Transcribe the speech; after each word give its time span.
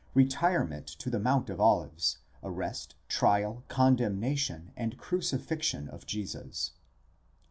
RETIREMENT 0.15 0.87
TO 0.87 1.11
THE 1.11 1.19
MOUNT 1.19 1.51
OF 1.51 1.61
OLIVES, 1.61 2.17
ARREST, 2.41 2.95
TRIAL, 3.07 3.63
CONDEMNATION 3.67 4.71
AND 4.75 4.97
CRUCIFIXION 4.97 5.89
OF 5.89 6.07
JESUS. 6.07 6.71